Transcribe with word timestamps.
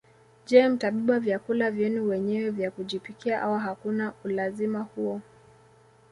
Je 0.45 0.69
mtabeba 0.69 1.19
vyakula 1.19 1.71
vyenu 1.71 2.07
wenyewe 2.09 2.49
vya 2.49 2.71
kujipikia 2.71 3.41
au 3.41 3.57
hakuna 3.57 4.13
ulazima 4.23 4.79
huo 4.79 5.21